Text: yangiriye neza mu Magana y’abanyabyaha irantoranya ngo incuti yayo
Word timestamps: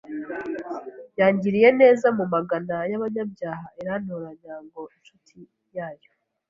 yangiriye 1.19 1.69
neza 1.81 2.07
mu 2.17 2.25
Magana 2.33 2.75
y’abanyabyaha 2.91 3.65
irantoranya 3.79 4.53
ngo 4.65 4.81
incuti 4.95 5.37
yayo 5.75 6.09